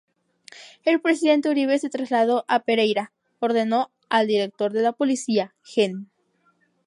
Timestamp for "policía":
4.93-5.53